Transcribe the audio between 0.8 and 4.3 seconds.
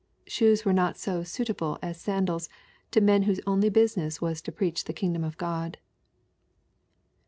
so suitable as sandals to men whose only business